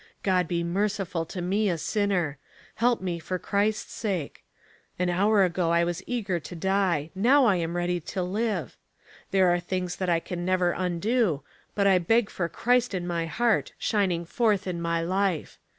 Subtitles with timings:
[0.23, 2.39] God be merciful to me a sinner.
[2.77, 4.43] Help me for Christ's sake.
[4.97, 8.79] An hour ago I was eager to die: now I am ready to live.
[9.29, 11.43] There are things that I can never undo,
[11.75, 15.59] but I beg for Christ in my heart, shining forth in my life.